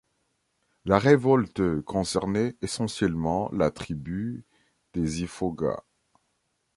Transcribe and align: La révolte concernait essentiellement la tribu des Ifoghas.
La 0.85 0.97
révolte 0.97 1.79
concernait 1.83 2.55
essentiellement 2.63 3.51
la 3.53 3.69
tribu 3.69 4.43
des 4.95 5.21
Ifoghas. 5.21 5.83